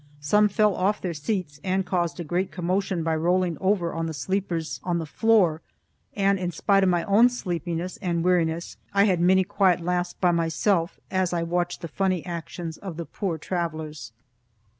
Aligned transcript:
Some 0.19 0.47
fell 0.49 0.73
off 0.73 0.99
their 0.99 1.13
seats 1.13 1.59
and 1.63 1.85
caused 1.85 2.19
a 2.19 2.23
great 2.23 2.51
commotion 2.51 3.03
by 3.03 3.15
rolling 3.15 3.55
over 3.61 3.93
on 3.93 4.07
the 4.07 4.15
sleepers 4.15 4.79
on 4.83 4.97
the 4.97 5.05
floor, 5.05 5.61
and, 6.15 6.39
in 6.39 6.49
spite 6.51 6.81
of 6.81 6.89
my 6.89 7.03
own 7.03 7.29
sleepiness 7.29 7.97
and 7.97 8.23
weariness, 8.23 8.77
I 8.95 9.03
had 9.03 9.21
many 9.21 9.43
quiet 9.43 9.79
laughs 9.79 10.13
by 10.13 10.31
myself 10.31 10.99
as 11.11 11.33
I 11.33 11.43
watched 11.43 11.81
the 11.81 11.87
funny 11.87 12.25
actions 12.25 12.77
of 12.77 12.97
the 12.97 13.05
poor 13.05 13.37
travellers. 13.37 14.11